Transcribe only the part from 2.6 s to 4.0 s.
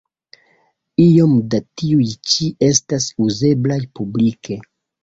estas uzeblaj